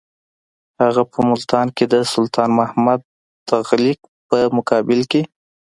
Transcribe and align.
هغه 0.81 1.01
په 1.11 1.19
ملتان 1.29 1.67
کې 1.75 1.85
د 1.93 1.95
سلطان 2.13 2.49
محمد 2.59 2.99
تغلق 3.49 3.99
په 4.29 4.37
مقابل 4.57 4.99
کې. 5.11 5.21